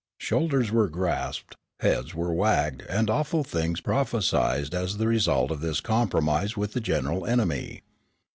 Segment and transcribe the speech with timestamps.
[0.17, 5.79] Shoulders were grasped, heads were wagged and awful things prophesied as the result of this
[5.79, 7.83] compromise with the general enemy.